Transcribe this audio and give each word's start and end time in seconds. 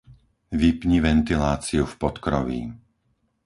Vypni 0.61 0.97
ventiláciu 1.09 1.83
v 1.91 1.95
podkroví. 2.03 2.61